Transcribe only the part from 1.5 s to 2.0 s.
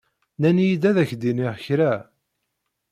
kra.